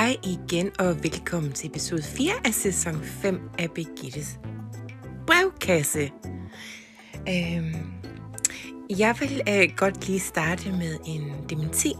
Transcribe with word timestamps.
Hej 0.00 0.16
igen 0.24 0.70
og 0.78 1.02
velkommen 1.02 1.52
til 1.52 1.70
episode 1.70 2.02
4 2.02 2.32
af 2.44 2.54
sæson 2.54 3.02
5 3.04 3.50
af 3.58 3.70
Birgittes 3.70 4.38
brevkasse. 5.26 6.10
Øhm, 7.28 7.92
jeg 8.98 9.16
vil 9.20 9.42
øh, 9.48 9.76
godt 9.76 10.06
lige 10.06 10.20
starte 10.20 10.72
med 10.72 10.98
en 11.06 11.32
dementi. 11.50 11.92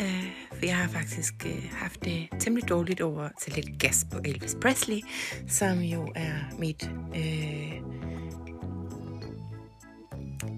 Øh, 0.00 0.32
for 0.52 0.66
jeg 0.66 0.76
har 0.76 0.88
faktisk 0.88 1.46
øh, 1.46 1.70
haft 1.72 2.04
det 2.04 2.28
temmelig 2.40 2.68
dårligt 2.68 3.00
over 3.00 3.28
til 3.42 3.52
lidt 3.52 3.78
gas 3.78 4.06
på 4.12 4.18
Elvis 4.24 4.56
Presley, 4.60 5.00
som 5.48 5.78
jo 5.78 6.12
er 6.14 6.58
mit 6.58 6.90
øh, 7.16 7.80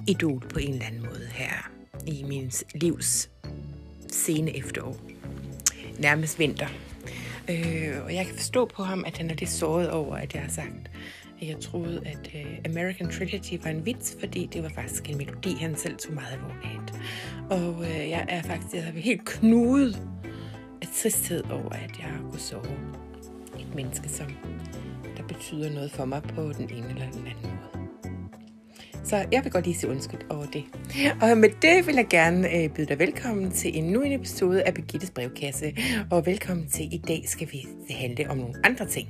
idol 0.06 0.40
på 0.52 0.58
en 0.58 0.72
eller 0.72 0.86
anden 0.86 1.02
måde 1.02 1.28
her 1.32 1.70
i 2.06 2.24
min 2.28 2.50
livs 2.74 3.30
sene 4.12 4.56
efterår 4.56 5.19
nærmest 6.00 6.38
vinter. 6.38 6.68
Øh, 7.50 8.04
og 8.04 8.14
jeg 8.14 8.26
kan 8.26 8.34
forstå 8.34 8.64
på 8.64 8.82
ham, 8.82 9.04
at 9.06 9.18
han 9.18 9.30
er 9.30 9.34
lidt 9.34 9.50
såret 9.50 9.90
over, 9.90 10.16
at 10.16 10.34
jeg 10.34 10.42
har 10.42 10.50
sagt, 10.50 10.90
at 11.42 11.48
jeg 11.48 11.60
troede, 11.60 12.02
at 12.06 12.30
øh, 12.34 12.58
American 12.64 13.10
Trilogy 13.10 13.64
var 13.64 13.70
en 13.70 13.86
vits, 13.86 14.16
fordi 14.20 14.46
det 14.52 14.62
var 14.62 14.68
faktisk 14.68 15.10
en 15.10 15.18
melodi, 15.18 15.54
han 15.54 15.76
selv 15.76 15.96
tog 15.96 16.14
meget 16.14 16.32
alvorligt. 16.32 16.94
Og 17.50 17.84
øh, 17.84 18.08
jeg 18.10 18.26
er 18.28 18.42
faktisk 18.42 18.74
jeg 18.74 18.92
er 18.96 19.00
helt 19.00 19.24
knudet 19.24 20.02
af 20.82 20.88
tristhed 21.02 21.44
over, 21.50 21.70
at 21.70 21.98
jeg 21.98 22.18
kunne 22.30 22.40
sove 22.40 22.76
et 23.58 23.74
menneske, 23.74 24.08
som 24.08 24.26
der 25.16 25.22
betyder 25.22 25.70
noget 25.70 25.90
for 25.90 26.04
mig 26.04 26.22
på 26.22 26.52
den 26.52 26.70
ene 26.70 26.88
eller 26.88 27.10
den 27.10 27.26
anden 27.26 27.42
måde. 27.42 27.79
Så 29.10 29.24
jeg 29.32 29.44
vil 29.44 29.52
godt 29.52 29.64
lige 29.64 29.76
sige 29.76 29.90
undskyld 29.90 30.20
over 30.30 30.46
det. 30.46 30.64
Og 31.22 31.38
med 31.38 31.48
det 31.62 31.86
vil 31.86 31.94
jeg 31.94 32.06
gerne 32.10 32.54
øh, 32.54 32.68
byde 32.68 32.86
dig 32.86 32.98
velkommen 32.98 33.50
til 33.50 33.78
en 33.78 33.84
en 33.84 34.12
episode 34.12 34.62
af 34.62 34.74
Begittes 34.74 35.10
brevkasse. 35.10 35.76
Og 36.10 36.26
velkommen 36.26 36.68
til 36.68 36.94
i 36.94 36.98
dag 37.08 37.22
skal 37.26 37.48
vi 37.52 37.66
handle 37.90 38.30
om 38.30 38.36
nogle 38.36 38.54
andre 38.64 38.86
ting. 38.86 39.08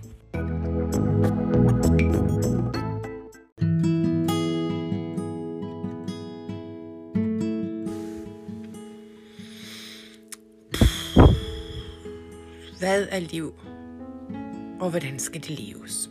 Hvad 12.78 13.06
er 13.10 13.18
liv? 13.18 13.54
Og 14.80 14.90
hvordan 14.90 15.18
skal 15.18 15.40
det 15.40 15.50
leves? 15.50 16.10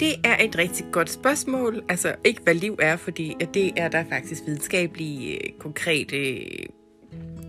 Det 0.00 0.14
er 0.24 0.44
et 0.44 0.58
rigtig 0.58 0.86
godt 0.92 1.10
spørgsmål. 1.10 1.84
Altså 1.88 2.14
ikke 2.24 2.42
hvad 2.42 2.54
liv 2.54 2.76
er, 2.82 2.96
fordi 2.96 3.36
det 3.54 3.72
er 3.76 3.88
der 3.88 4.04
faktisk 4.08 4.42
videnskabelige, 4.46 5.44
øh, 5.44 5.52
konkrete 5.58 6.44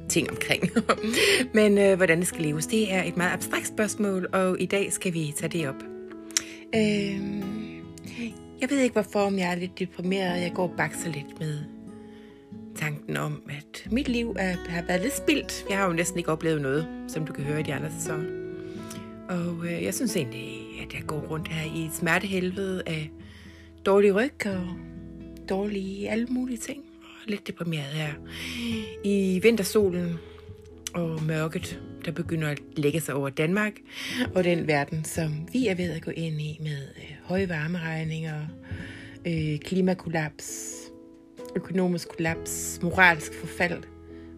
ting 0.09 0.30
omkring. 0.31 0.64
Men 1.58 1.77
øh, 1.77 1.97
hvordan 1.97 2.20
det 2.20 2.27
skal 2.27 2.42
leves, 2.42 2.67
det 2.67 2.94
er 2.94 3.03
et 3.03 3.17
meget 3.17 3.33
abstrakt 3.33 3.67
spørgsmål, 3.67 4.27
og 4.33 4.61
i 4.61 4.66
dag 4.66 4.94
skal 4.94 5.14
vi 5.14 5.33
tage 5.38 5.50
det 5.50 5.70
op. 5.70 5.83
Øh, 6.75 7.20
jeg 8.61 8.70
ved 8.70 8.80
ikke, 8.80 8.94
hvorfor 8.94 9.20
om 9.20 9.38
jeg 9.38 9.52
er 9.52 9.55
lidt 9.55 9.80
deprimeret. 9.80 10.42
Jeg 10.42 10.52
går 10.55 10.64
og 10.64 10.73
bakser 10.77 11.11
lidt 11.11 11.39
med 11.39 11.58
tanken 12.75 13.17
om, 13.17 13.42
at 13.50 13.88
mit 13.92 14.08
liv 14.08 14.36
er, 14.39 14.55
har 14.70 14.81
været 14.88 15.02
lidt 15.02 15.17
spildt. 15.17 15.66
Jeg 15.70 15.77
har 15.77 15.88
jo 15.88 15.94
næsten 15.94 16.17
ikke 16.17 16.31
oplevet 16.31 16.61
noget, 16.61 16.88
som 17.08 17.25
du 17.25 17.33
kan 17.33 17.44
høre 17.44 17.59
i 17.59 17.64
de 17.64 17.73
andre 17.73 17.92
sæsoner. 18.00 18.25
Og 19.30 19.66
øh, 19.66 19.83
jeg 19.83 19.94
synes 19.94 20.16
egentlig, 20.16 20.69
at 20.82 20.94
jeg 20.94 21.04
går 21.08 21.20
rundt 21.20 21.48
her 21.48 21.74
i 21.76 21.86
et 21.86 21.94
smertehelvede 21.94 22.84
af 22.86 23.12
dårlig 23.86 24.16
ryg 24.16 24.46
og 24.46 24.68
dårlige 25.50 26.10
alle 26.10 26.26
mulige 26.26 26.58
ting. 26.58 26.84
Og 27.02 27.28
lidt 27.28 27.48
deprimeret 27.48 27.94
her. 27.94 28.14
I 29.04 29.40
vintersolen 29.44 30.18
og 30.94 31.24
mørket, 31.24 31.82
der 32.06 32.12
begynder 32.12 32.48
at 32.48 32.60
lægge 32.78 33.00
sig 33.00 33.16
over 33.16 33.30
Danmark 33.30 33.73
og 34.36 34.44
den 34.44 34.68
verden, 34.68 35.04
som 35.04 35.48
vi 35.54 35.68
er 35.68 35.76
ved 35.76 35.92
at 35.92 36.02
gå 36.02 36.12
ind 36.12 36.42
i 36.42 36.58
med 36.62 36.88
øh, 36.98 37.16
høje 37.23 37.50
varmeregninger, 37.50 38.42
øh, 39.28 39.60
klimakollaps, 39.60 40.76
økonomisk 41.56 42.08
kollaps, 42.08 42.80
moralsk 42.84 43.34
forfald. 43.34 43.84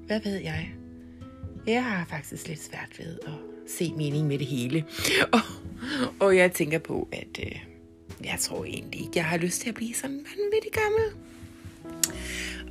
Hvad 0.07 0.21
ved 0.23 0.37
jeg? 0.37 0.73
Jeg 1.67 1.85
har 1.85 2.05
faktisk 2.09 2.47
lidt 2.47 2.63
svært 2.63 2.99
ved 2.99 3.17
at 3.27 3.33
se 3.67 3.93
mening 3.97 4.27
med 4.27 4.39
det 4.39 4.47
hele. 4.47 4.85
Og, 5.33 5.39
og 6.19 6.37
jeg 6.37 6.51
tænker 6.51 6.79
på, 6.79 7.07
at 7.11 7.39
øh, 7.39 7.59
jeg 8.23 8.35
tror 8.39 8.65
egentlig 8.65 9.01
ikke, 9.01 9.11
jeg 9.15 9.25
har 9.25 9.37
lyst 9.37 9.61
til 9.61 9.69
at 9.69 9.75
blive 9.75 9.93
sådan 9.93 10.25
vanvittig 10.37 10.71
gammel. 10.71 11.03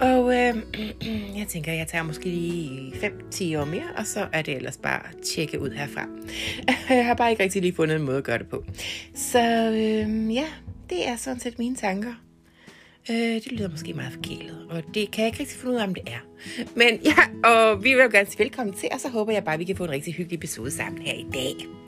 Og 0.01 0.35
øh, 0.35 0.57
jeg 1.41 1.47
tænker, 1.49 1.73
jeg 1.73 1.87
tager 1.87 2.05
måske 2.05 2.25
lige 2.25 2.93
5-10 2.93 3.59
år 3.59 3.65
mere, 3.65 3.89
og 3.97 4.07
så 4.07 4.29
er 4.33 4.43
det 4.43 4.57
ellers 4.57 4.77
bare 4.77 5.07
at 5.07 5.17
tjekke 5.25 5.61
ud 5.61 5.71
herfra. 5.71 6.07
Jeg 6.97 7.07
har 7.07 7.15
bare 7.15 7.31
ikke 7.31 7.43
rigtig 7.43 7.63
lige 7.63 7.75
fundet 7.75 7.97
en 7.97 8.03
måde 8.03 8.19
at 8.19 8.25
gøre 8.25 8.39
det 8.39 8.49
på. 8.49 8.65
Så 9.15 9.71
øh, 9.71 10.35
ja, 10.35 10.47
det 10.91 11.09
er 11.09 11.17
sådan 11.17 11.41
set 11.41 11.59
mine 11.59 11.77
tanker. 11.77 12.15
Øh, 13.11 13.17
det 13.17 13.53
lyder 13.53 13.69
måske 13.69 13.95
meget 13.95 14.13
forkælet, 14.13 14.67
og 14.71 14.83
det 14.95 15.11
kan 15.11 15.23
jeg 15.23 15.27
ikke 15.27 15.41
rigtig 15.41 15.59
finde 15.59 15.75
ud 15.75 15.81
af, 15.81 15.85
om 15.85 15.95
det 15.95 16.03
er. 16.07 16.21
Men 16.77 17.01
ja, 17.05 17.49
og 17.51 17.85
vi 17.85 17.95
vil 17.95 18.03
jo 18.03 18.09
gerne 18.13 18.27
sige 18.27 18.39
velkommen 18.39 18.75
til, 18.75 18.89
og 18.93 19.01
så 19.01 19.09
håber 19.09 19.33
jeg 19.33 19.45
bare, 19.45 19.55
at 19.55 19.61
vi 19.61 19.65
kan 19.65 19.77
få 19.77 19.85
en 19.85 19.91
rigtig 19.91 20.15
hyggelig 20.15 20.37
episode 20.37 20.71
sammen 20.71 21.03
her 21.03 21.15
i 21.15 21.27
dag. 21.33 21.80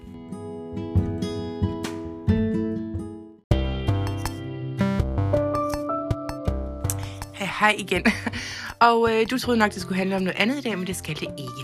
Hej, 7.63 7.75
igen. 7.79 8.05
Og 8.89 9.11
øh, 9.13 9.27
du 9.31 9.39
troede 9.39 9.59
nok, 9.59 9.75
det 9.75 9.83
skulle 9.83 9.99
handle 9.99 10.17
om 10.17 10.23
noget 10.23 10.39
andet 10.39 10.59
i 10.59 10.61
dag, 10.61 10.79
men 10.79 10.87
det 10.87 10.97
skal 10.97 11.15
det 11.15 11.29
ikke. 11.39 11.63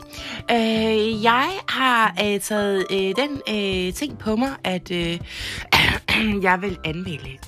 Øh, 0.50 1.22
jeg 1.22 1.48
har 1.68 2.16
øh, 2.24 2.40
taget 2.40 2.86
øh, 2.90 2.98
den 2.98 3.42
øh, 3.48 3.94
ting 3.94 4.18
på 4.18 4.36
mig, 4.36 4.50
at 4.64 4.90
øh, 4.90 5.18
jeg 6.46 6.58
vil 6.62 6.78
anmelde 6.84 7.38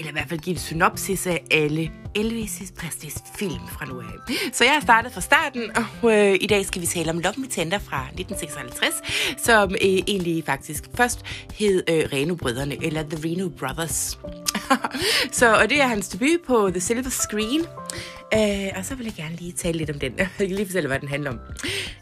eller 0.00 0.10
i 0.10 0.12
hvert 0.12 0.28
fald 0.28 0.40
give 0.40 0.54
en 0.54 0.60
synopsis 0.60 1.26
af 1.26 1.44
alle 1.50 1.90
Elvis 2.14 2.72
Presleys 2.78 3.14
film 3.38 3.68
fra 3.68 3.86
nu 3.86 4.00
af. 4.00 4.34
Så 4.52 4.64
jeg 4.64 4.72
har 4.72 4.80
startet 4.80 5.12
fra 5.12 5.20
starten, 5.20 5.62
og 5.76 6.12
øh, 6.12 6.38
i 6.40 6.46
dag 6.46 6.66
skal 6.66 6.82
vi 6.82 6.86
tale 6.86 7.10
om 7.10 7.18
Love 7.18 7.34
Me 7.36 7.46
Tender 7.46 7.78
fra 7.78 8.06
1956, 8.12 9.02
som 9.44 9.70
øh, 9.70 9.78
egentlig 9.82 10.44
faktisk 10.44 10.84
først 10.96 11.20
hed 11.54 11.82
øh, 11.88 12.04
Reno-brødrene, 12.12 12.84
eller 12.84 13.02
The 13.02 13.28
Reno 13.28 13.48
Brothers. 13.48 14.18
så, 15.38 15.54
og 15.54 15.70
det 15.70 15.80
er 15.80 15.86
hans 15.86 16.08
debut 16.08 16.40
på 16.46 16.70
The 16.70 16.80
Silver 16.80 17.10
Screen. 17.10 17.60
Øh, 18.34 18.72
og 18.76 18.84
så 18.84 18.94
vil 18.94 19.04
jeg 19.04 19.14
gerne 19.16 19.36
lige 19.36 19.52
tale 19.52 19.78
lidt 19.78 19.90
om 19.90 19.98
den. 19.98 20.12
Jeg 20.18 20.28
kan 20.38 20.46
lige 20.46 20.66
fortælle, 20.66 20.86
hvad 20.86 20.98
den 20.98 21.08
handler 21.08 21.30
om. 21.30 21.38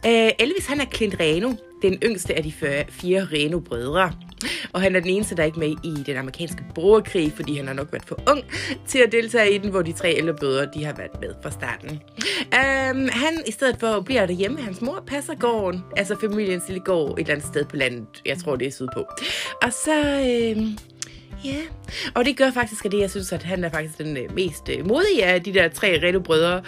Øh, 0.06 0.30
Elvis, 0.38 0.66
han 0.66 0.80
er 0.80 0.84
Clint 0.94 1.16
Reno, 1.20 1.52
den 1.82 1.94
yngste 2.02 2.34
af 2.34 2.42
de 2.42 2.52
fire 2.90 3.28
Reno-brødre. 3.32 4.12
Og 4.72 4.80
han 4.80 4.96
er 4.96 5.00
den 5.00 5.10
eneste, 5.10 5.36
der 5.36 5.42
er 5.42 5.46
ikke 5.46 5.58
med 5.58 5.68
i 5.84 6.02
den 6.06 6.16
amerikanske 6.16 6.64
borgerkrig, 6.74 7.32
fordi 7.36 7.56
han 7.56 7.66
har 7.66 7.74
nok 7.74 7.92
været 7.92 8.04
for 8.04 8.20
ung 8.30 8.44
til 8.86 8.98
at 8.98 9.12
deltage 9.12 9.54
i 9.54 9.58
den, 9.58 9.70
hvor 9.70 9.82
de 9.82 9.92
tre 9.98 10.14
ældre 10.16 10.66
de 10.74 10.84
har 10.84 10.92
været 10.92 11.20
med 11.20 11.34
fra 11.42 11.50
starten. 11.50 11.90
Um, 11.90 13.08
han, 13.08 13.42
i 13.46 13.50
stedet 13.52 13.76
for, 13.80 14.00
bliver 14.00 14.26
derhjemme. 14.26 14.60
Hans 14.60 14.80
mor 14.80 15.04
passer 15.06 15.34
gården, 15.34 15.84
altså 15.96 16.16
familiens 16.20 16.68
lille 16.68 16.84
gård 16.84 17.10
et 17.10 17.18
eller 17.18 17.34
andet 17.34 17.46
sted 17.46 17.64
på 17.64 17.76
landet. 17.76 18.06
Jeg 18.26 18.38
tror, 18.38 18.56
det 18.56 18.66
er 18.66 18.72
sydpå. 18.72 19.06
Og 19.62 19.72
så... 19.72 19.94
Um, 20.56 20.78
Ja, 21.44 21.50
yeah. 21.50 21.64
og 22.14 22.24
det 22.24 22.36
gør 22.36 22.50
faktisk, 22.50 22.84
at 22.84 22.92
det, 22.92 23.00
jeg 23.00 23.10
synes, 23.10 23.32
at 23.32 23.42
han 23.42 23.64
er 23.64 23.70
faktisk 23.70 23.98
den 23.98 24.16
øh, 24.16 24.34
mest 24.34 24.68
øh, 24.68 24.86
modige 24.86 25.24
af 25.24 25.42
de 25.42 25.54
der 25.54 25.68
tre 25.68 26.00
Redo-brødre, 26.02 26.62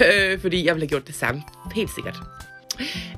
øh, 0.00 0.40
fordi 0.42 0.66
jeg 0.66 0.74
ville 0.74 0.82
have 0.82 0.88
gjort 0.88 1.06
det 1.06 1.14
samme, 1.14 1.42
helt 1.74 1.90
sikkert. 1.94 2.16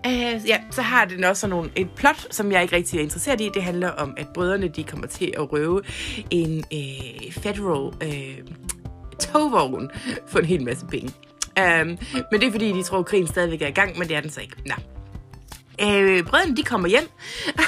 Uh, 0.06 0.48
ja, 0.48 0.60
så 0.70 0.82
har 0.82 1.04
den 1.04 1.24
også 1.24 1.40
sådan 1.40 1.50
nogle, 1.50 1.70
et 1.76 1.88
plot, 1.96 2.26
som 2.30 2.52
jeg 2.52 2.62
ikke 2.62 2.76
rigtig 2.76 2.98
er 2.98 3.02
interesseret 3.02 3.40
i. 3.40 3.50
Det 3.54 3.62
handler 3.62 3.88
om, 3.88 4.14
at 4.16 4.26
brødrene 4.34 4.68
de 4.68 4.84
kommer 4.84 5.06
til 5.06 5.32
at 5.36 5.52
røve 5.52 5.82
en 6.30 6.64
uh, 6.72 7.32
federal 7.32 7.94
uh, 8.04 8.64
togvogn 9.14 9.90
for 10.26 10.38
en 10.38 10.44
hel 10.44 10.62
masse 10.62 10.86
penge. 10.86 11.10
Um, 11.60 11.98
men 12.32 12.40
det 12.40 12.44
er 12.44 12.50
fordi, 12.50 12.72
de 12.72 12.82
tror, 12.82 12.98
at 12.98 13.06
krigen 13.06 13.26
stadigvæk 13.26 13.62
er 13.62 13.66
i 13.66 13.70
gang, 13.70 13.98
men 13.98 14.08
det 14.08 14.16
er 14.16 14.20
den 14.20 14.30
så 14.30 14.40
ikke. 14.40 14.56
Nå. 14.66 14.74
Øh, 15.82 16.24
brødrene 16.24 16.56
de 16.56 16.62
kommer 16.62 16.88
hjem 16.88 17.08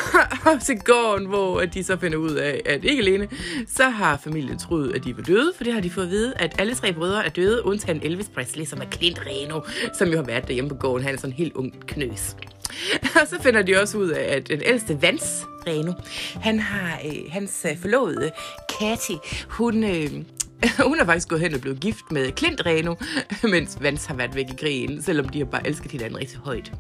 til 0.66 0.78
gården, 0.78 1.26
hvor 1.26 1.60
de 1.60 1.84
så 1.84 1.96
finder 1.96 2.18
ud 2.18 2.30
af, 2.30 2.62
at 2.66 2.84
ikke 2.84 3.02
alene, 3.02 3.28
så 3.68 3.88
har 3.88 4.16
familien 4.16 4.58
troet, 4.58 4.92
at 4.94 5.04
de 5.04 5.16
var 5.16 5.22
døde, 5.22 5.52
for 5.56 5.64
det 5.64 5.72
har 5.72 5.80
de 5.80 5.90
fået 5.90 6.04
at 6.04 6.10
vide, 6.10 6.34
at 6.36 6.60
alle 6.60 6.74
tre 6.74 6.92
brødre 6.92 7.26
er 7.26 7.28
døde, 7.28 7.66
undtagen 7.66 8.00
Elvis 8.02 8.28
Presley, 8.28 8.64
som 8.64 8.80
er 8.80 8.84
Clint 8.92 9.20
Reno, 9.26 9.60
som 9.98 10.08
jo 10.08 10.16
har 10.16 10.24
været 10.24 10.48
derhjemme 10.48 10.68
på 10.68 10.74
gården. 10.74 11.04
Han 11.06 11.14
er 11.14 11.18
sådan 11.18 11.30
en 11.30 11.36
helt 11.36 11.52
ung 11.54 11.86
knøs. 11.86 12.36
Og 13.20 13.26
så 13.28 13.36
finder 13.42 13.62
de 13.62 13.80
også 13.80 13.98
ud 13.98 14.08
af, 14.08 14.36
at 14.36 14.48
den 14.48 14.62
ældste 14.64 15.02
Vans 15.02 15.46
Reno, 15.66 15.92
han 16.40 16.60
har 16.60 17.00
øh, 17.04 17.32
hans 17.32 17.66
øh, 17.70 17.78
forlovede, 17.78 18.30
Katy, 18.80 19.12
hun, 19.48 19.84
øh, 19.84 20.10
hun 20.88 21.00
er 21.00 21.04
faktisk 21.04 21.28
gået 21.28 21.40
hen 21.40 21.54
og 21.54 21.60
blevet 21.60 21.80
gift 21.80 22.12
med 22.12 22.32
Clint 22.38 22.66
Reno, 22.66 22.94
mens 23.54 23.78
Vance 23.80 24.08
har 24.08 24.14
været 24.14 24.34
væk 24.34 24.50
i 24.50 24.56
krigen, 24.60 25.02
selvom 25.02 25.28
de 25.28 25.38
har 25.38 25.44
bare 25.44 25.66
elsket 25.66 25.92
hinanden 25.92 26.18
rigtig 26.18 26.38
højt. 26.38 26.72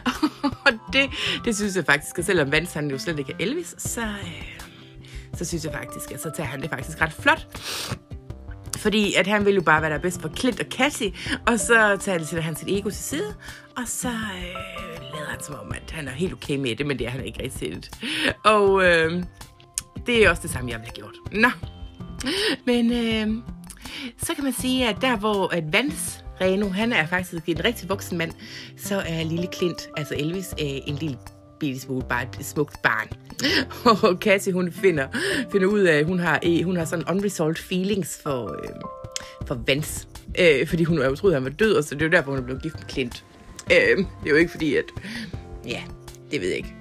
og 0.66 0.72
det, 0.92 1.10
det 1.44 1.56
synes 1.56 1.76
jeg 1.76 1.84
faktisk, 1.84 2.18
at 2.18 2.24
selvom 2.24 2.52
Vance 2.52 2.74
han 2.74 2.90
jo 2.90 2.98
slet 2.98 3.18
ikke 3.18 3.32
er 3.32 3.36
Elvis, 3.40 3.74
så, 3.78 4.00
øh, 4.00 4.60
så 5.34 5.44
synes 5.44 5.64
jeg 5.64 5.72
faktisk, 5.72 6.10
at 6.10 6.22
så 6.22 6.30
tager 6.36 6.48
han 6.48 6.62
det 6.62 6.70
faktisk 6.70 7.00
ret 7.00 7.12
flot. 7.12 7.46
Fordi 8.76 9.14
at 9.14 9.26
han 9.26 9.44
vil 9.44 9.54
jo 9.54 9.62
bare 9.62 9.82
være 9.82 9.90
der 9.90 9.98
bedst 9.98 10.22
for 10.22 10.28
Clint 10.28 10.60
og 10.60 10.66
Cassie, 10.70 11.12
og 11.46 11.60
så 11.60 11.96
tager 12.00 12.18
det, 12.18 12.28
sætter 12.28 12.42
han 12.42 12.56
sit 12.56 12.68
ego 12.68 12.88
til 12.88 12.98
side, 12.98 13.34
og 13.76 13.82
så 13.86 14.08
øh, 14.08 14.54
lader 15.14 15.30
han 15.30 15.42
som 15.42 15.54
om, 15.54 15.72
at 15.72 15.90
han 15.90 16.08
er 16.08 16.12
helt 16.12 16.32
okay 16.32 16.56
med 16.56 16.76
det, 16.76 16.86
men 16.86 16.98
det 16.98 17.06
er 17.06 17.10
han 17.10 17.24
ikke 17.24 17.42
rigtig 17.42 17.82
Og 18.44 18.84
øh, 18.84 19.22
det 20.06 20.24
er 20.24 20.30
også 20.30 20.42
det 20.42 20.50
samme, 20.50 20.70
jeg 20.70 20.80
ville 20.80 20.92
have 20.96 21.10
gjort. 21.10 21.42
Nå, 21.42 21.50
men 22.66 22.92
øh, 22.92 23.42
så 24.22 24.34
kan 24.34 24.44
man 24.44 24.52
sige, 24.52 24.88
at 24.88 24.96
der 25.00 25.16
hvor 25.16 25.54
at 25.54 25.72
Vance 25.72 26.24
Reno, 26.40 26.68
han 26.68 26.92
er 26.92 27.06
faktisk 27.06 27.42
en 27.46 27.64
rigtig 27.64 27.88
voksen 27.88 28.18
mand, 28.18 28.30
så 28.76 29.02
er 29.06 29.24
lille 29.24 29.48
Clint, 29.54 29.88
altså 29.96 30.14
Elvis, 30.18 30.54
øh, 30.60 30.66
en 30.86 30.94
lille 30.94 31.18
bitte 31.60 31.80
smule 31.80 32.04
bare 32.08 32.22
et 32.22 32.46
smukt 32.46 32.82
barn. 32.82 33.08
Og 34.02 34.18
Cassie, 34.20 34.52
hun 34.52 34.72
finder, 34.72 35.06
finder 35.52 35.66
ud 35.66 35.80
af, 35.80 35.98
at 35.98 36.06
hun 36.06 36.18
har, 36.18 36.40
øh, 36.46 36.64
hun 36.64 36.76
har 36.76 36.84
sådan 36.84 37.04
unresolved 37.10 37.56
feelings 37.56 38.20
for, 38.22 38.62
øh, 38.62 38.68
for 39.46 39.60
Vance. 39.66 40.06
Øh, 40.38 40.66
fordi 40.66 40.84
hun 40.84 40.98
jo 40.98 41.14
troede, 41.14 41.36
at 41.36 41.42
han 41.42 41.50
var 41.50 41.56
død, 41.56 41.74
og 41.74 41.84
så 41.84 41.94
det 41.94 42.02
er 42.02 42.06
jo 42.06 42.12
derfor, 42.12 42.30
hun 42.30 42.40
er 42.40 42.44
blevet 42.44 42.62
gift 42.62 42.78
med 42.78 42.88
Clint. 42.88 43.24
Øh, 43.72 43.96
det 43.96 44.06
er 44.26 44.30
jo 44.30 44.36
ikke 44.36 44.50
fordi, 44.50 44.76
at... 44.76 44.84
Ja, 45.66 45.82
det 46.30 46.40
ved 46.40 46.48
jeg 46.48 46.56
ikke. 46.56 46.74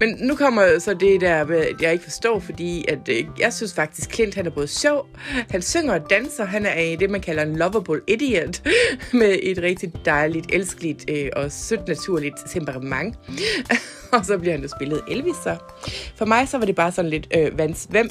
Men 0.00 0.16
nu 0.20 0.34
kommer 0.34 0.78
så 0.78 0.94
det 0.94 1.20
der, 1.20 1.64
jeg 1.80 1.92
ikke 1.92 2.04
forstår, 2.04 2.40
fordi 2.40 2.84
at, 2.88 2.98
øh, 3.08 3.24
jeg 3.38 3.52
synes 3.52 3.74
faktisk, 3.74 4.14
Clint 4.14 4.34
han 4.34 4.46
er 4.46 4.50
både 4.50 4.68
sjov, 4.68 5.08
han 5.50 5.62
synger 5.62 5.94
og 5.94 6.10
danser, 6.10 6.44
han 6.44 6.66
er 6.66 6.96
det, 6.96 7.10
man 7.10 7.20
kalder 7.20 7.42
en 7.42 7.56
lovable 7.56 8.00
idiot, 8.08 8.62
med 9.12 9.38
et 9.42 9.58
rigtig 9.58 9.92
dejligt, 10.04 10.46
elskeligt 10.52 11.10
øh, 11.10 11.28
og 11.36 11.52
sødt 11.52 11.88
naturligt 11.88 12.34
temperament. 12.52 13.16
og 14.12 14.24
så 14.24 14.38
bliver 14.38 14.52
han 14.52 14.62
jo 14.62 14.68
spillet 14.68 15.00
Elvis, 15.08 15.36
så 15.44 15.56
for 16.16 16.24
mig 16.24 16.48
så 16.48 16.58
var 16.58 16.66
det 16.66 16.74
bare 16.74 16.92
sådan 16.92 17.10
lidt, 17.10 17.26
øh, 17.36 17.58
vans 17.58 17.86
hvem? 17.90 18.10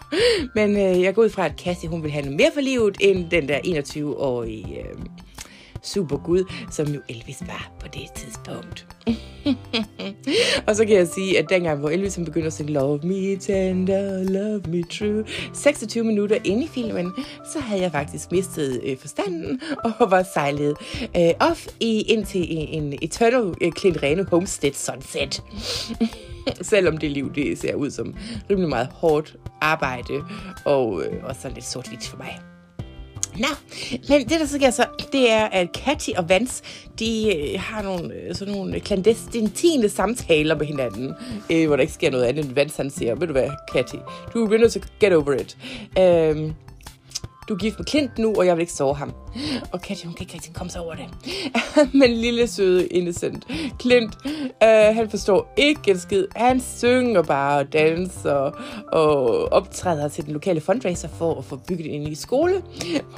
Men 0.56 0.70
øh, 0.76 1.02
jeg 1.02 1.14
går 1.14 1.22
ud 1.22 1.30
fra, 1.30 1.44
at 1.44 1.52
Cassie 1.60 1.88
hun 1.88 2.02
vil 2.02 2.10
have 2.10 2.22
noget 2.22 2.36
mere 2.36 2.50
for 2.54 2.60
livet, 2.60 2.96
end 3.00 3.30
den 3.30 3.48
der 3.48 3.58
21-årige... 3.58 4.78
Øh, 4.78 4.96
super 5.86 6.16
Gud, 6.16 6.44
som 6.70 6.86
jo 6.86 7.00
Elvis 7.08 7.42
var 7.46 7.72
på 7.80 7.86
det 7.88 8.12
tidspunkt. 8.14 8.86
og 10.66 10.76
så 10.76 10.84
kan 10.86 10.96
jeg 10.96 11.08
sige, 11.08 11.38
at 11.38 11.46
dengang, 11.48 11.80
hvor 11.80 11.90
Elvis 11.90 12.18
begynder 12.24 12.46
at 12.46 12.52
synge 12.52 12.72
Love 12.72 13.00
me 13.02 13.36
tender, 13.36 14.24
love 14.24 14.62
me 14.68 14.82
true, 14.82 15.24
26 15.52 16.04
minutter 16.04 16.38
inde 16.44 16.64
i 16.64 16.68
filmen, 16.68 17.12
så 17.52 17.60
havde 17.60 17.82
jeg 17.82 17.92
faktisk 17.92 18.32
mistet 18.32 18.80
øh, 18.84 18.98
forstanden 18.98 19.60
og 19.84 20.10
var 20.10 20.22
sejlet 20.34 20.76
øh, 21.16 21.30
off 21.40 21.66
i, 21.80 22.00
ind 22.00 22.26
til 22.26 22.46
en, 22.56 22.82
en 22.82 22.98
Eternal 23.02 23.54
øh, 23.60 23.72
Clint 23.78 24.02
Reno 24.02 24.24
Homestead 24.30 24.72
Sunset. 24.72 25.42
Selvom 26.62 26.98
det 26.98 27.10
liv, 27.10 27.34
det 27.34 27.58
ser 27.58 27.74
ud 27.74 27.90
som 27.90 28.14
rimelig 28.50 28.68
meget 28.68 28.88
hårdt 28.92 29.36
arbejde 29.60 30.24
og, 30.64 31.02
øh, 31.04 31.24
og 31.24 31.36
så 31.42 31.48
lidt 31.48 31.64
sort 31.64 31.88
for 32.02 32.16
mig. 32.16 32.55
Nå, 33.38 33.46
men 34.08 34.28
det 34.28 34.40
der 34.40 34.46
så 34.46 34.54
sker 34.54 34.70
så, 34.70 34.86
det 35.12 35.30
er, 35.30 35.44
at 35.44 35.72
Katty 35.72 36.10
og 36.16 36.28
Vance, 36.28 36.62
de 36.98 37.36
øh, 37.36 37.60
har 37.60 37.82
nogle, 37.82 38.14
øh, 38.14 38.34
sådan 38.34 38.54
nogle 38.54 38.80
clandestine 38.80 39.88
samtaler 39.88 40.54
med 40.54 40.66
hinanden, 40.66 41.14
øh, 41.50 41.66
hvor 41.66 41.76
der 41.76 41.80
ikke 41.80 41.92
sker 41.92 42.10
noget 42.10 42.24
andet, 42.24 42.44
end 42.44 42.54
Vance 42.54 42.76
han 42.76 42.90
siger, 42.90 43.14
ved 43.14 43.26
du 43.26 43.32
hvad, 43.32 43.48
Katty, 43.72 43.96
du 44.34 44.44
er 44.44 44.58
nødt 44.58 44.72
til 44.72 44.78
at 44.78 44.92
get 45.00 45.12
over 45.12 45.32
it. 45.32 45.56
Øh, 45.98 46.52
du 47.48 47.54
er 47.54 47.58
gift 47.58 47.78
med 47.78 47.86
Clint 47.86 48.18
nu, 48.18 48.34
og 48.34 48.46
jeg 48.46 48.56
vil 48.56 48.60
ikke 48.60 48.72
sove 48.72 48.96
ham. 48.96 49.12
Og 49.72 49.82
Katja, 49.82 50.06
hun 50.06 50.14
kan 50.14 50.24
ikke 50.24 50.34
rigtig 50.34 50.54
komme 50.54 50.70
sig 50.70 50.80
over 50.80 50.94
det. 50.94 51.06
Men 52.00 52.10
lille 52.10 52.46
søde 52.46 52.86
innocent 52.86 53.46
Clint, 53.80 54.18
øh, 54.62 54.94
han 54.94 55.10
forstår 55.10 55.52
ikke 55.56 55.90
en 55.90 55.98
skid. 55.98 56.26
Han 56.36 56.60
synger 56.60 57.22
bare 57.22 57.58
og 57.58 57.72
danser 57.72 58.50
og 58.92 59.52
optræder 59.52 60.08
til 60.08 60.24
den 60.24 60.32
lokale 60.32 60.60
fundraiser 60.60 61.08
for 61.08 61.38
at 61.38 61.44
få 61.44 61.56
bygget 61.56 61.94
en 61.94 62.04
ny 62.04 62.12
skole. 62.14 62.62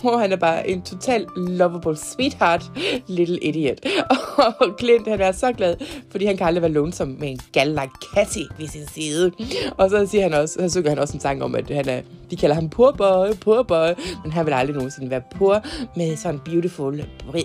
Hvor 0.00 0.17
han 0.19 0.32
er 0.32 0.37
bare 0.37 0.69
en 0.69 0.82
total 0.82 1.26
lovable 1.37 1.97
sweetheart, 1.97 2.65
little 3.09 3.38
idiot. 3.38 3.79
Og 4.61 4.76
Clint, 4.81 5.09
han 5.09 5.20
er 5.20 5.32
så 5.32 5.53
glad, 5.53 5.76
fordi 6.11 6.25
han 6.25 6.37
kan 6.37 6.47
aldrig 6.47 6.62
være 6.62 6.73
lonesome 6.73 7.15
med 7.19 7.29
en 7.29 7.41
gal 7.53 7.69
like 7.69 8.15
Cassie 8.15 8.44
ved 8.59 8.69
sin 8.69 8.87
side. 8.94 9.32
Og 9.76 9.91
så 9.91 10.06
siger 10.06 10.23
han 10.23 10.35
også, 10.35 10.55
så 10.55 10.69
synger 10.69 10.88
han 10.88 10.99
også 10.99 11.15
en 11.15 11.20
sang 11.20 11.43
om, 11.43 11.55
at 11.55 11.70
han 11.70 11.88
er, 11.88 12.00
de 12.31 12.37
kalder 12.37 12.55
ham 12.55 12.69
poor 12.69 12.91
boy, 12.91 13.35
poor 13.41 13.62
boy, 13.62 13.88
men 14.23 14.32
han 14.32 14.47
vil 14.47 14.53
aldrig 14.53 14.76
nogensinde 14.76 15.11
være 15.11 15.23
poor 15.37 15.65
med 16.08 16.16
sådan 16.16 16.40
beautiful 16.44 17.05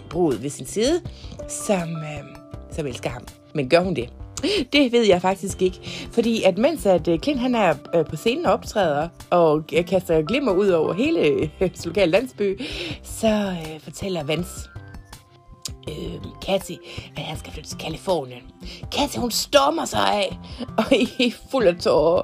brud 0.09 0.35
ved 0.35 0.49
sin 0.49 0.65
side, 0.65 1.01
som, 1.49 1.89
øh, 1.89 2.37
som 2.71 2.87
elsker 2.87 3.09
ham. 3.09 3.21
Men 3.53 3.69
gør 3.69 3.79
hun 3.79 3.93
det? 3.93 4.09
Det 4.73 4.91
ved 4.91 5.05
jeg 5.05 5.21
faktisk 5.21 5.61
ikke. 5.61 5.79
Fordi 6.11 6.43
at 6.43 6.57
mens 6.57 6.85
at 6.85 7.07
øh, 7.07 7.19
Clint 7.19 7.39
han 7.39 7.55
er 7.55 7.73
øh, 7.95 8.05
på 8.05 8.15
scenen 8.15 8.45
og 8.45 8.53
optræder 8.53 9.07
og 9.29 9.63
kaster 9.87 10.21
glimmer 10.21 10.51
ud 10.51 10.67
over 10.67 10.93
hele 10.93 11.49
hans 11.59 11.85
lokale 11.85 12.11
landsby, 12.11 12.61
så 13.03 13.27
øh, 13.27 13.79
fortæller 13.79 14.23
Vans 14.23 14.69
øh, 15.89 16.21
Kathy, 16.45 16.77
at 17.17 17.23
han 17.23 17.37
skal 17.37 17.53
flytte 17.53 17.69
til 17.69 17.77
Kalifornien. 17.77 18.41
Kathy, 18.91 19.17
hun 19.17 19.31
stormer 19.31 19.85
sig 19.85 20.13
af, 20.13 20.39
og 20.77 20.93
I 20.93 21.33
fuld 21.51 21.67
af 21.67 21.75
tårer. 21.75 22.21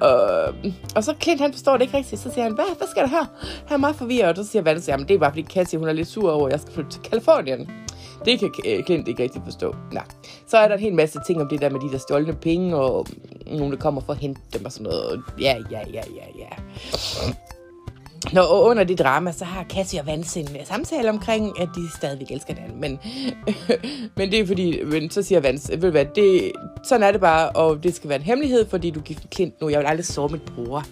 Og, 0.00 0.54
og 0.96 1.04
så 1.04 1.14
Clint, 1.22 1.40
han 1.40 1.52
forstår 1.52 1.72
det 1.72 1.82
ikke 1.82 1.96
rigtigt. 1.96 2.20
Så 2.20 2.30
siger 2.32 2.42
han, 2.42 2.54
hvad, 2.54 2.76
hvad 2.76 2.88
skal 2.88 3.02
der 3.02 3.08
her? 3.08 3.24
Han 3.66 3.74
er 3.74 3.76
meget 3.76 3.96
forvirret, 3.96 4.38
og 4.38 4.44
så 4.44 4.50
siger 4.50 4.62
Vanessa, 4.62 4.90
jamen 4.90 5.08
det 5.08 5.14
er 5.14 5.18
bare 5.18 5.30
fordi 5.30 5.42
Kathy, 5.42 5.76
hun 5.76 5.88
er 5.88 5.92
lidt 5.92 6.08
sur 6.08 6.32
over, 6.32 6.46
at 6.46 6.52
jeg 6.52 6.60
skal 6.60 6.74
flytte 6.74 6.90
til 6.90 7.00
Kalifornien. 7.02 7.70
Det 8.24 8.38
kan 8.38 8.50
øh, 8.66 8.84
Clint 8.84 9.08
ikke 9.08 9.22
rigtig 9.22 9.42
forstå. 9.44 9.74
Nej. 9.92 10.04
Så 10.46 10.58
er 10.58 10.68
der 10.68 10.74
en 10.74 10.80
hel 10.80 10.94
masse 10.94 11.20
ting 11.26 11.40
om 11.40 11.48
det 11.48 11.60
der 11.60 11.70
med 11.70 11.80
de 11.80 11.92
der 11.92 11.98
stjålne 11.98 12.34
penge, 12.34 12.76
og 12.76 13.06
mm, 13.46 13.56
nogen, 13.56 13.72
der 13.72 13.78
kommer 13.78 14.00
for 14.00 14.12
at 14.12 14.18
hente 14.18 14.40
dem 14.52 14.64
og 14.64 14.72
sådan 14.72 14.84
noget. 14.84 15.22
Ja, 15.40 15.56
ja, 15.70 15.78
ja, 15.78 16.02
ja, 16.16 16.26
ja. 16.38 16.48
Nå, 18.32 18.40
og 18.40 18.64
under 18.64 18.84
det 18.84 18.98
drama, 18.98 19.32
så 19.32 19.44
har 19.44 19.64
Cassie 19.64 20.00
og 20.00 20.06
Vance 20.06 20.40
en 20.40 20.48
øh, 20.60 20.66
samtale 20.66 21.10
omkring, 21.10 21.60
at 21.60 21.68
de 21.76 21.80
stadigvæk 21.96 22.30
elsker 22.30 22.54
hinanden. 22.54 22.80
Men, 22.80 22.98
men 24.16 24.30
det 24.30 24.40
er 24.40 24.46
fordi, 24.46 24.84
men 24.84 25.10
så 25.10 25.22
siger 25.22 25.40
Vance, 25.40 25.72
ved 25.72 25.80
du 25.80 25.90
hvad, 25.90 26.06
det, 26.14 26.52
sådan 26.84 27.02
er 27.02 27.12
det 27.12 27.20
bare, 27.20 27.50
og 27.50 27.82
det 27.82 27.94
skal 27.94 28.08
være 28.08 28.18
en 28.18 28.24
hemmelighed, 28.24 28.68
fordi 28.68 28.90
du 28.90 29.00
gift 29.00 29.34
Clint 29.34 29.60
nu. 29.60 29.68
Jeg 29.68 29.78
vil 29.80 29.86
aldrig 29.86 30.06
sove 30.06 30.28
mit 30.28 30.42
bror. 30.42 30.84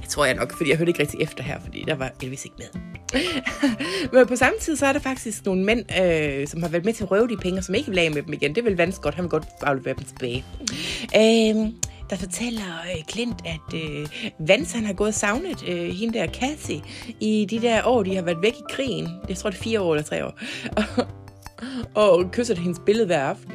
Jeg 0.00 0.08
tror 0.08 0.24
jeg 0.24 0.34
nok, 0.34 0.56
fordi 0.56 0.70
jeg 0.70 0.78
hørte 0.78 0.90
ikke 0.90 1.00
rigtig 1.00 1.20
efter 1.22 1.42
her, 1.42 1.60
fordi 1.60 1.84
der 1.86 1.94
var 1.94 2.12
Elvis 2.22 2.44
ikke 2.44 2.56
med. 2.58 2.80
Men 4.12 4.26
på 4.26 4.36
samme 4.36 4.58
tid, 4.60 4.76
så 4.76 4.86
er 4.86 4.92
der 4.92 5.00
faktisk 5.00 5.46
nogle 5.46 5.64
mænd, 5.64 6.00
øh, 6.02 6.46
som 6.48 6.62
har 6.62 6.68
været 6.68 6.84
med 6.84 6.92
til 6.92 7.04
at 7.04 7.10
røve 7.10 7.28
de 7.28 7.36
penge, 7.36 7.62
som 7.62 7.74
ikke 7.74 7.90
vil 7.90 7.98
af 7.98 8.10
med 8.10 8.22
dem 8.22 8.32
igen. 8.32 8.54
Det 8.54 8.64
vil 8.64 8.76
Vance 8.76 9.00
godt, 9.00 9.14
han 9.14 9.24
vil 9.24 9.30
godt 9.30 9.46
aflevere 9.62 9.94
dem 9.94 10.04
tilbage. 10.04 10.44
Øh, 11.16 11.72
der 12.12 12.18
fortæller 12.18 12.80
øh, 12.96 13.04
Clint, 13.10 13.36
at 13.44 13.74
øh, 13.74 14.08
Vance 14.48 14.76
han 14.76 14.86
har 14.86 14.92
gået 14.92 15.14
savnet 15.14 15.68
øh, 15.68 15.90
hende 15.90 16.18
der 16.18 16.26
Cassie 16.26 16.82
i 17.20 17.46
de 17.50 17.62
der 17.62 17.84
år, 17.84 18.02
de 18.02 18.14
har 18.14 18.22
været 18.22 18.42
væk 18.42 18.52
i 18.52 18.62
krigen. 18.70 19.08
Jeg 19.28 19.36
tror, 19.36 19.50
det 19.50 19.58
er 19.58 19.62
fire 19.62 19.80
år 19.80 19.94
eller 19.94 20.04
tre 20.04 20.26
år. 20.26 20.38
og 22.02 22.30
kysser 22.32 22.54
hendes 22.54 22.80
billede 22.86 23.06
hver 23.06 23.22
aften. 23.22 23.52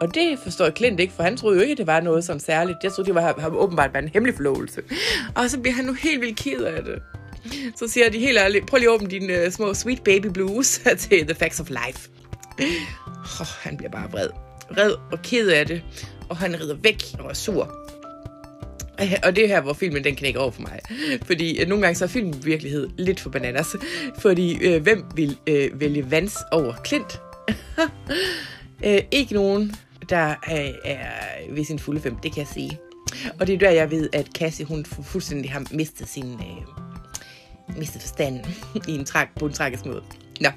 Og 0.00 0.14
det 0.14 0.38
forstår 0.38 0.70
Clint 0.70 1.00
ikke, 1.00 1.12
for 1.12 1.22
han 1.22 1.36
troede 1.36 1.56
jo 1.56 1.62
ikke, 1.62 1.72
at 1.72 1.78
det 1.78 1.86
var 1.86 2.00
noget 2.00 2.24
sådan 2.24 2.40
særligt. 2.40 2.78
Jeg 2.82 2.92
troede, 2.92 3.06
det 3.06 3.14
var, 3.14 3.40
har 3.40 3.48
åbenbart 3.48 3.94
været 3.94 4.04
en 4.04 4.10
hemmelig 4.12 4.36
forlovelse. 4.36 4.82
Og 5.34 5.50
så 5.50 5.60
bliver 5.60 5.74
han 5.74 5.84
nu 5.84 5.92
helt 5.92 6.20
vildt 6.20 6.38
ked 6.38 6.60
af 6.60 6.82
det. 6.84 7.02
Så 7.76 7.88
siger 7.88 8.10
de 8.10 8.18
helt 8.18 8.38
ærligt, 8.38 8.66
prøv 8.66 8.78
lige 8.78 8.88
at 8.88 8.94
åbne 8.94 9.10
dine 9.10 9.32
uh, 9.32 9.44
øh, 9.44 9.50
små 9.50 9.74
sweet 9.74 10.02
baby 10.04 10.26
blues 10.26 10.80
til 10.98 11.26
The 11.26 11.34
Facts 11.34 11.60
of 11.60 11.70
Life. 11.70 12.08
Oh, 13.40 13.46
han 13.60 13.76
bliver 13.76 13.90
bare 13.90 14.10
vred. 14.10 14.28
Vred 14.70 14.92
og 15.12 15.22
ked 15.22 15.48
af 15.48 15.66
det 15.66 15.82
og 16.30 16.36
han 16.36 16.60
rider 16.60 16.76
væk 16.82 17.02
og 17.18 17.30
er 17.30 17.34
sur. 17.34 17.76
Og 19.22 19.36
det 19.36 19.44
er 19.44 19.48
her, 19.48 19.60
hvor 19.60 19.72
filmen 19.72 20.04
den 20.04 20.16
knækker 20.16 20.40
over 20.40 20.50
for 20.50 20.62
mig. 20.62 20.80
Fordi 21.22 21.60
øh, 21.60 21.68
nogle 21.68 21.82
gange 21.82 21.96
så 21.96 22.04
er 22.04 22.08
filmen 22.08 22.44
virkelighed 22.44 22.88
lidt 22.98 23.20
for 23.20 23.30
bananas. 23.30 23.76
Fordi 24.18 24.58
øh, 24.66 24.82
hvem 24.82 25.04
vil 25.14 25.36
øh, 25.46 25.80
vælge 25.80 26.10
Vans 26.10 26.36
over 26.52 26.74
Clint? 26.86 27.20
øh, 28.86 28.98
ikke 29.10 29.34
nogen, 29.34 29.74
der 30.08 30.34
er, 30.46 30.72
er 30.84 31.08
ved 31.50 31.64
sin 31.64 31.78
fulde 31.78 32.00
fem, 32.00 32.16
det 32.16 32.32
kan 32.32 32.40
jeg 32.40 32.48
sige. 32.54 32.78
Og 33.40 33.46
det 33.46 33.54
er 33.54 33.58
der, 33.58 33.70
jeg 33.70 33.90
ved, 33.90 34.08
at 34.12 34.26
Cassie, 34.26 34.66
hun 34.66 34.84
fuldstændig 34.84 35.50
har 35.50 35.64
mistet 35.70 36.08
sin... 36.08 36.34
Øh, 36.34 36.80
mistet 37.78 38.02
forstanden 38.02 38.44
i 38.88 38.94
en 38.94 39.04
trak, 39.04 39.28
på 39.38 39.46
en 39.46 39.52
tragisk 39.52 39.86
måde. 39.86 40.02
Nå. 40.40 40.48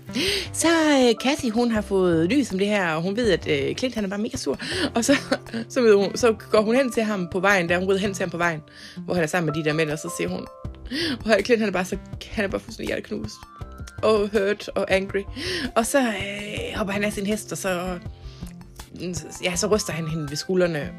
Så 0.54 0.68
øh, 0.68 1.16
Cassie, 1.24 1.52
hun 1.52 1.72
har 1.72 1.82
fået 1.82 2.30
lys 2.30 2.52
om 2.52 2.58
det 2.58 2.68
her, 2.68 2.90
og 2.90 3.02
hun 3.02 3.16
ved, 3.16 3.32
at 3.32 3.48
øh, 3.48 3.76
Clint 3.76 3.96
han 3.96 4.04
er 4.04 4.10
bare 4.10 4.20
mega 4.20 4.38
sur. 4.38 4.60
Og 4.96 5.06
så, 5.06 5.18
så, 5.70 5.82
ved 5.82 5.96
hun, 5.96 6.18
så 6.18 6.36
går 6.52 6.62
hun 6.62 6.76
hen 6.76 6.92
til 6.92 7.04
ham 7.04 7.28
på 7.32 7.40
vejen, 7.40 7.70
der 7.70 7.78
hun 7.78 7.88
går 7.88 7.96
hen 7.96 8.14
til 8.14 8.24
ham 8.24 8.30
på 8.30 8.38
vejen, 8.38 8.62
hvor 8.98 9.14
han 9.14 9.24
er 9.24 9.28
sammen 9.28 9.54
med 9.54 9.64
de 9.64 9.70
der 9.70 9.76
mænd, 9.76 9.90
og 9.90 10.00
så 10.00 10.12
siger 10.18 10.30
hun, 10.30 10.46
og 11.26 11.40
Clint 11.46 11.60
han 11.60 11.70
er 11.70 11.74
bare 11.74 11.86
så, 11.86 11.98
han 12.32 12.46
er 12.46 12.50
bare 12.50 12.62
fuldstændig 12.62 12.88
hjerteknust. 12.88 13.36
Og 14.04 14.30
hurt 14.34 14.70
og 14.76 14.94
angry. 14.94 15.22
Og 15.76 15.86
så 15.86 16.00
øh, 16.00 16.76
hopper 16.76 16.94
han 16.94 17.04
af 17.04 17.14
sin 17.14 17.26
hest, 17.26 17.52
og 17.52 17.58
så, 17.58 18.00
mm, 19.02 19.16
ja, 19.44 19.56
så 19.56 19.68
ryster 19.68 19.94
han 19.94 20.08
hende 20.08 20.30
ved 20.30 20.38
skuldrene 20.38 20.92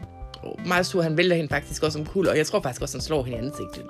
meget 0.67 0.87
sur. 0.87 1.03
Han 1.03 1.17
vælter 1.17 1.37
hende 1.37 1.49
faktisk 1.49 1.83
også 1.83 1.99
om 1.99 2.07
kul, 2.07 2.29
og 2.29 2.37
jeg 2.37 2.47
tror 2.47 2.61
faktisk 2.61 2.83
også, 2.83 2.97
han 2.97 3.03
slår 3.03 3.23
hende 3.25 3.39
i 3.39 3.41
ansigtet. 3.41 3.85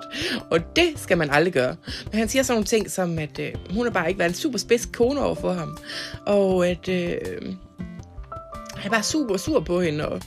Og 0.51 0.75
det 0.75 0.87
skal 0.95 1.17
man 1.17 1.29
aldrig 1.29 1.53
gøre. 1.53 1.75
Men 2.11 2.19
han 2.19 2.29
siger 2.29 2.43
sådan 2.43 2.55
nogle 2.55 2.65
ting 2.65 2.91
som, 2.91 3.19
at 3.19 3.39
øh, 3.39 3.53
hun 3.69 3.85
har 3.85 3.91
bare 3.91 4.07
ikke 4.07 4.19
været 4.19 4.29
en 4.29 4.35
super 4.35 4.57
spids 4.57 4.85
kone 4.85 5.21
over 5.21 5.35
for 5.35 5.53
ham. 5.53 5.77
Og 6.25 6.67
at 6.67 6.89
øh, 6.89 7.17
han 8.75 8.85
er 8.85 8.89
bare 8.89 9.03
super 9.03 9.37
sur 9.37 9.59
på 9.59 9.81
hende, 9.81 10.07
og 10.07 10.21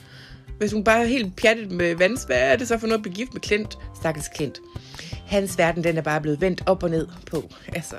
hvis 0.58 0.72
hun 0.72 0.84
bare 0.84 1.02
er 1.02 1.06
helt 1.06 1.36
pjattet 1.36 1.72
med 1.72 1.94
vands, 1.94 2.24
hvad 2.24 2.36
er 2.36 2.56
det 2.56 2.68
så 2.68 2.78
for 2.78 2.86
noget 2.86 2.98
at 2.98 3.02
blive 3.02 3.14
gift 3.14 3.32
med 3.34 3.40
Klint? 3.40 3.78
Stakkels 3.96 4.28
Klint. 4.36 4.58
hans 5.26 5.58
verden, 5.58 5.84
den 5.84 5.98
er 5.98 6.02
bare 6.02 6.20
blevet 6.20 6.40
vendt 6.40 6.62
op 6.66 6.82
og 6.82 6.90
ned 6.90 7.08
på. 7.30 7.50
Altså, 7.74 7.96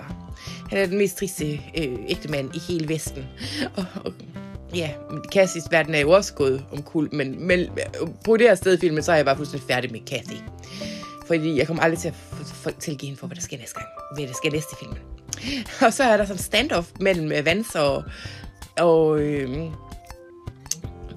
han 0.69 0.77
er 0.79 0.85
den 0.85 0.97
mest 0.97 1.17
triste 1.17 1.53
øh, 1.77 1.97
ægte 2.07 2.27
mand 2.27 2.55
i 2.55 2.59
hele 2.59 2.89
Vesten. 2.89 3.25
Og, 3.75 3.85
og 4.05 4.13
ja, 4.75 4.89
Cassies 5.33 5.71
verden 5.71 5.95
er 5.95 5.99
jo 5.99 6.11
også 6.11 6.33
gået 6.33 6.65
omkuld, 6.71 7.11
men, 7.11 7.47
men 7.47 7.59
øh, 7.59 8.07
på 8.25 8.37
det 8.37 8.47
her 8.47 8.55
sted 8.55 8.77
i 8.77 8.79
filmen, 8.79 9.03
så 9.03 9.11
er 9.11 9.15
jeg 9.15 9.25
bare 9.25 9.35
fuldstændig 9.35 9.67
færdig 9.67 9.91
med 9.91 9.99
Cathy. 10.07 10.41
Fordi 11.27 11.57
jeg 11.57 11.67
kommer 11.67 11.83
aldrig 11.83 11.99
til 11.99 12.07
at 12.07 12.15
få 12.43 12.71
tilgive 12.71 13.07
hende 13.07 13.19
for, 13.19 13.27
hvad 13.27 13.35
der 13.35 13.41
sker 13.41 13.57
næste 13.57 13.75
gang. 13.75 13.87
Hvad 14.15 14.27
der 14.27 14.33
sker 14.33 14.51
næste 14.51 14.75
film. 14.79 14.93
Og 15.85 15.93
så 15.93 16.03
er 16.03 16.17
der 16.17 16.25
sådan 16.25 16.41
standoff 16.41 16.87
mellem 16.99 17.31
øh, 17.31 17.45
Vance 17.45 17.81
og, 17.81 18.03
og 18.79 19.21
øh, 19.21 19.49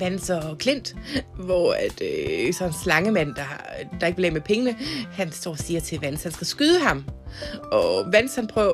Vance 0.03 0.35
og 0.35 0.57
Clint, 0.61 0.97
hvor 1.39 1.73
at, 1.73 2.03
øh, 2.03 2.53
sådan 2.53 2.71
en 2.71 2.79
slangemand, 2.85 3.35
der, 3.35 3.45
der 4.01 4.07
ikke 4.07 4.23
vil 4.23 4.33
med 4.33 4.41
pengene, 4.41 4.77
han 5.13 5.33
står 5.33 5.51
og 5.51 5.59
siger 5.59 5.81
til 5.81 6.01
Vance, 6.01 6.25
han 6.25 6.33
skal 6.33 6.47
skyde 6.47 6.81
ham. 6.81 7.05
Og 7.73 8.13
Vans 8.13 8.35
han 8.35 8.47
prøver, 8.47 8.73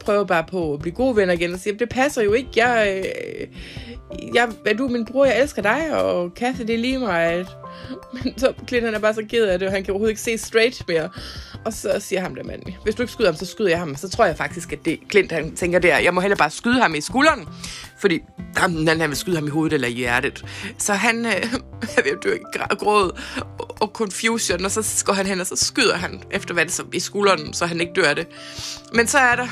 prøver 0.00 0.24
bare 0.24 0.44
på 0.50 0.74
at 0.74 0.80
blive 0.80 0.94
gode 0.94 1.16
venner 1.16 1.34
igen 1.34 1.54
og 1.54 1.60
siger, 1.60 1.76
det 1.76 1.88
passer 1.88 2.22
jo 2.22 2.32
ikke, 2.32 2.50
jeg, 2.56 3.02
øh, 3.04 3.46
jeg, 4.34 4.48
er 4.66 4.74
du 4.74 4.88
min 4.88 5.04
bror, 5.04 5.24
jeg 5.24 5.42
elsker 5.42 5.62
dig, 5.62 6.02
og 6.02 6.34
Kathy, 6.34 6.60
det 6.60 6.74
er 6.74 6.78
lige 6.78 6.98
mig. 6.98 7.46
Men 8.12 8.38
så 8.38 8.52
Clint 8.68 8.84
han 8.84 8.94
er 8.94 8.98
bare 8.98 9.14
så 9.14 9.24
ked 9.30 9.44
af 9.44 9.58
det, 9.58 9.68
og 9.68 9.74
han 9.74 9.84
kan 9.84 9.92
overhovedet 9.92 10.10
ikke 10.10 10.22
se 10.22 10.38
straight 10.38 10.82
mere. 10.88 11.08
Og 11.68 11.74
så 11.74 12.00
siger 12.00 12.20
ham 12.20 12.34
der 12.34 12.44
mand, 12.44 12.62
hvis 12.82 12.94
du 12.94 13.02
ikke 13.02 13.12
skyder 13.12 13.30
ham, 13.30 13.36
så 13.36 13.46
skyder 13.46 13.68
jeg 13.68 13.78
ham. 13.78 13.96
Så 13.96 14.08
tror 14.08 14.24
jeg 14.24 14.36
faktisk, 14.36 14.72
at 14.72 14.84
det 14.84 14.98
Clint 15.10 15.32
han 15.32 15.56
tænker 15.56 15.78
der, 15.78 15.98
jeg 15.98 16.14
må 16.14 16.20
heller 16.20 16.36
bare 16.36 16.50
skyde 16.50 16.80
ham 16.80 16.94
i 16.94 17.00
skulderen. 17.00 17.48
Fordi 18.00 18.20
han, 18.56 18.88
han 18.88 19.08
vil 19.08 19.16
skyde 19.16 19.36
ham 19.36 19.46
i 19.46 19.50
hovedet 19.50 19.72
eller 19.72 19.88
i 19.88 19.92
hjertet. 19.92 20.44
Så 20.78 20.92
han 20.92 21.26
øh, 21.26 21.32
er 21.96 22.02
ved 22.02 22.12
at 22.12 22.18
dø 22.24 22.34
i 22.34 22.74
gråd 22.78 23.20
og, 23.58 23.76
og 23.80 23.90
confusion, 23.94 24.64
og 24.64 24.70
så 24.70 25.02
går 25.06 25.12
han 25.12 25.26
hen, 25.26 25.40
og 25.40 25.46
så 25.46 25.56
skyder 25.56 25.96
han 25.96 26.22
efter 26.30 26.54
hvad 26.54 26.64
det 26.64 26.72
så, 26.72 26.84
i 26.92 27.00
skulderen, 27.00 27.52
så 27.52 27.66
han 27.66 27.80
ikke 27.80 27.92
dør 27.92 28.14
det. 28.14 28.26
Men 28.92 29.06
så 29.06 29.18
er 29.18 29.36
der 29.36 29.46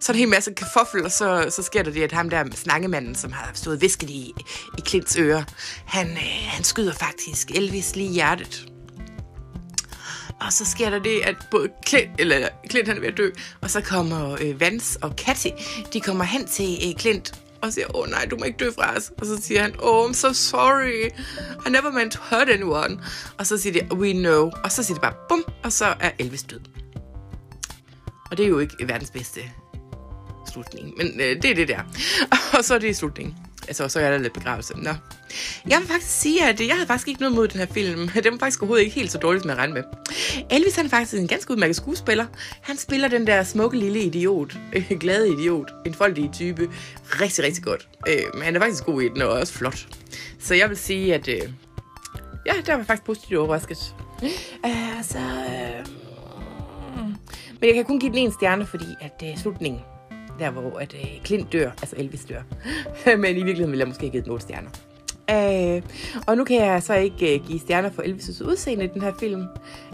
så 0.00 0.12
er 0.12 0.14
der 0.14 0.18
en 0.18 0.18
hel 0.18 0.28
masse 0.28 0.52
kafoffel, 0.52 1.04
og 1.04 1.12
så, 1.12 1.46
så 1.50 1.62
sker 1.62 1.82
der 1.82 1.90
det, 1.90 2.02
at 2.02 2.12
ham 2.12 2.30
der 2.30 2.44
snakkemanden, 2.54 3.14
som 3.14 3.32
har 3.32 3.50
stået 3.54 3.80
visket 3.80 4.10
i, 4.10 4.32
i 4.78 4.80
Klints 4.80 5.16
ører, 5.16 5.44
han, 5.86 6.10
øh, 6.10 6.46
han 6.46 6.64
skyder 6.64 6.92
faktisk 6.92 7.50
Elvis 7.50 7.96
lige 7.96 8.10
i 8.10 8.12
hjertet. 8.12 8.73
Og 10.40 10.52
så 10.52 10.64
sker 10.64 10.90
der 10.90 10.98
det, 10.98 11.20
at 11.20 11.36
både 11.50 11.68
Clint, 11.86 12.10
eller 12.18 12.48
Clint 12.70 12.88
han 12.88 12.96
er 12.96 13.00
ved 13.00 13.08
at 13.08 13.16
dø, 13.16 13.30
og 13.60 13.70
så 13.70 13.80
kommer 13.80 14.36
øh, 14.40 14.60
Vance 14.60 14.98
og 15.02 15.16
Katty, 15.16 15.48
de 15.92 16.00
kommer 16.00 16.24
hen 16.24 16.46
til 16.46 16.78
øh, 16.86 17.00
Clint 17.00 17.40
og 17.64 17.72
siger, 17.72 17.96
åh 17.96 18.02
oh, 18.02 18.08
nej, 18.10 18.26
du 18.30 18.36
må 18.36 18.44
ikke 18.44 18.58
dø 18.58 18.70
fra 18.70 18.96
os. 18.96 19.12
Og 19.18 19.26
så 19.26 19.42
siger 19.42 19.62
han, 19.62 19.74
oh, 19.78 20.10
I'm 20.10 20.12
so 20.12 20.32
sorry. 20.32 21.10
I 21.66 21.70
never 21.70 21.90
meant 21.90 22.12
to 22.12 22.20
hurt 22.30 22.48
anyone. 22.48 23.00
Og 23.38 23.46
så 23.46 23.58
siger 23.58 23.72
de, 23.72 23.94
we 23.94 24.12
know. 24.12 24.50
Og 24.64 24.72
så 24.72 24.82
siger 24.82 24.94
de 24.94 25.00
bare, 25.00 25.14
bum, 25.28 25.44
og 25.62 25.72
så 25.72 25.94
er 26.00 26.10
Elvis 26.18 26.42
død. 26.42 26.60
Og 28.30 28.36
det 28.36 28.44
er 28.44 28.48
jo 28.48 28.58
ikke 28.58 28.88
verdens 28.88 29.10
bedste 29.10 29.40
slutning, 30.52 30.94
men 30.96 31.20
øh, 31.20 31.42
det 31.42 31.44
er 31.44 31.54
det 31.54 31.68
der. 31.68 31.80
og 32.58 32.64
så 32.64 32.74
er 32.74 32.78
det 32.78 32.96
slutningen. 32.96 33.36
Altså, 33.68 33.88
så 33.88 34.00
er 34.00 34.10
der 34.10 34.18
lidt 34.18 34.32
begravelse. 34.32 34.74
Nå. 34.76 34.90
Jeg 35.68 35.78
vil 35.78 35.88
faktisk 35.88 36.20
sige, 36.20 36.48
at 36.48 36.60
jeg 36.60 36.74
havde 36.74 36.86
faktisk 36.86 37.08
ikke 37.08 37.20
noget 37.20 37.34
mod 37.34 37.48
den 37.48 37.60
her 37.60 37.66
film. 37.66 38.08
Den 38.24 38.32
var 38.32 38.38
faktisk 38.38 38.62
overhovedet 38.62 38.84
ikke 38.84 38.94
helt 38.94 39.12
så 39.12 39.18
dårligt 39.18 39.44
med 39.44 39.54
jeg 39.54 39.58
regnede 39.58 39.74
med. 39.74 39.84
Elvis 40.50 40.76
han 40.76 40.86
er 40.86 40.90
faktisk 40.90 41.14
en 41.22 41.28
ganske 41.28 41.50
udmærket 41.50 41.76
skuespiller. 41.76 42.26
Han 42.62 42.76
spiller 42.76 43.08
den 43.08 43.26
der 43.26 43.42
smukke 43.42 43.78
lille 43.78 44.00
idiot, 44.00 44.56
øh, 44.72 44.90
glade 45.00 45.32
idiot, 45.32 45.72
en 45.86 45.94
foldig 45.94 46.30
type, 46.32 46.70
rigtig, 47.20 47.44
rigtig 47.44 47.64
godt. 47.64 47.88
Øh, 48.08 48.22
men 48.34 48.42
han 48.42 48.56
er 48.56 48.60
faktisk 48.60 48.84
god 48.84 49.02
i 49.02 49.08
den, 49.08 49.22
og 49.22 49.28
også 49.28 49.52
flot. 49.52 49.86
Så 50.40 50.54
jeg 50.54 50.68
vil 50.68 50.76
sige, 50.76 51.14
at 51.14 51.28
øh, 51.28 51.40
ja, 52.46 52.52
der 52.66 52.76
var 52.76 52.84
faktisk 52.84 53.06
positivt 53.06 53.40
overrasket. 53.40 53.94
Øh, 54.66 55.02
så, 55.02 55.18
øh, 55.18 55.86
mm. 56.96 57.14
men 57.60 57.68
jeg 57.68 57.74
kan 57.74 57.84
kun 57.84 58.00
give 58.00 58.12
den 58.12 58.18
en 58.18 58.32
stjerne, 58.32 58.66
fordi 58.66 58.86
at 59.00 59.22
øh, 59.24 59.38
slutningen 59.38 59.80
der 60.38 60.50
hvor 60.50 60.78
at 60.78 60.94
øh, 60.94 61.24
Clint 61.24 61.52
dør, 61.52 61.70
altså 61.70 61.96
Elvis 61.98 62.24
dør. 62.24 62.42
Men 63.16 63.24
i 63.24 63.34
virkeligheden 63.34 63.70
ville 63.70 63.80
jeg 63.80 63.88
måske 63.88 64.10
give 64.10 64.22
den 64.22 64.30
8 64.30 64.42
stjerner. 64.42 64.70
Øh, 65.30 65.82
og 66.26 66.36
nu 66.36 66.44
kan 66.44 66.56
jeg 66.56 66.82
så 66.82 66.94
ikke 66.94 67.34
øh, 67.34 67.46
give 67.46 67.58
stjerner 67.58 67.90
for 67.90 68.02
Elvis' 68.02 68.44
udseende 68.44 68.84
i 68.84 68.88
den 68.88 69.02
her 69.02 69.12
film. 69.20 69.42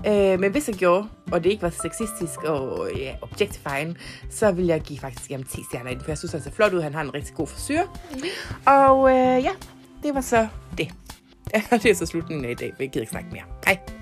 Øh, 0.07 0.41
men 0.41 0.53
hvis 0.53 0.69
jeg 0.69 0.77
gjorde, 0.77 1.09
og 1.33 1.45
det 1.45 1.51
ikke 1.51 1.63
var 1.63 1.71
sexistisk 1.71 2.43
og 2.45 2.91
ja, 2.97 3.15
objectifying, 3.23 3.99
så 4.31 4.53
vil 4.53 4.67
jeg 4.67 4.81
give 4.81 4.99
faktisk 4.99 5.31
jamen, 5.31 5.47
10 5.47 5.61
stjerner 5.71 5.91
i 5.91 5.95
den, 5.95 6.03
for 6.03 6.11
jeg 6.11 6.19
synes, 6.19 6.33
han 6.33 6.43
ser 6.43 6.51
flot 6.51 6.73
ud. 6.73 6.81
Han 6.81 6.95
har 6.95 7.01
en 7.01 7.15
rigtig 7.15 7.35
god 7.35 7.47
frisyr. 7.47 7.83
Og 8.67 9.11
øh, 9.11 9.45
ja, 9.45 9.51
det 10.03 10.15
var 10.15 10.21
så 10.21 10.49
det. 10.79 10.89
det 11.83 11.91
er 11.91 11.95
så 11.95 12.07
slutningen 12.07 12.45
af 12.45 12.51
i 12.51 12.55
dag, 12.55 12.69
men 12.79 12.81
jeg 12.81 12.91
gider 12.91 13.01
ikke 13.01 13.11
snakke 13.11 13.29
mere. 13.33 13.45
Hej. 13.67 14.00